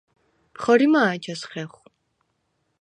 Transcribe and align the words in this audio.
ხორიმა̄ 0.61 1.09
ეჩას 1.15 1.41
ხეხვ? 1.49 1.81